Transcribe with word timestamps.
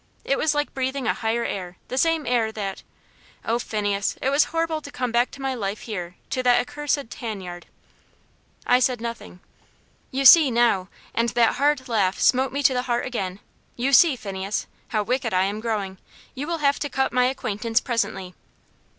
It 0.25 0.39
was 0.39 0.55
like 0.55 0.73
breathing 0.73 1.05
a 1.05 1.13
higher 1.13 1.45
air, 1.45 1.77
the 1.89 1.95
same 1.99 2.25
air 2.25 2.51
that 2.53 2.81
Oh, 3.45 3.59
Phineas, 3.59 4.17
it 4.19 4.31
was 4.31 4.45
horrible 4.45 4.81
to 4.81 4.89
come 4.89 5.11
back 5.11 5.29
to 5.29 5.41
my 5.43 5.53
life 5.53 5.81
here 5.81 6.15
to 6.31 6.41
that 6.41 6.59
accursed 6.59 7.07
tan 7.11 7.39
yard!" 7.39 7.67
I 8.65 8.79
said 8.79 8.99
nothing. 8.99 9.41
"You 10.09 10.25
see, 10.25 10.49
now" 10.49 10.89
and 11.13 11.29
that 11.29 11.57
hard 11.57 11.87
laugh 11.87 12.19
smote 12.19 12.51
me 12.51 12.63
to 12.63 12.73
the 12.73 12.81
heart 12.89 13.05
again 13.05 13.41
"you 13.75 13.93
see, 13.93 14.15
Phineas, 14.15 14.65
how 14.87 15.03
wicked 15.03 15.35
I 15.35 15.43
am 15.43 15.59
growing. 15.59 15.99
You 16.33 16.47
will 16.47 16.57
have 16.57 16.79
to 16.79 16.89
cut 16.89 17.13
my 17.13 17.25
acquaintance 17.25 17.79
presently." 17.79 18.33